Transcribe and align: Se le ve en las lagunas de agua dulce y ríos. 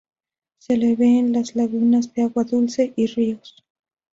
Se 0.57 0.75
le 0.77 0.95
ve 0.95 1.19
en 1.19 1.31
las 1.31 1.53
lagunas 1.55 2.11
de 2.15 2.23
agua 2.23 2.43
dulce 2.43 2.91
y 2.95 3.05
ríos. 3.05 3.63